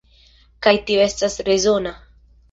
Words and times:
Kaj 0.67 0.71
tio 0.87 1.03
estas 1.03 1.35
rezona. 1.49 1.93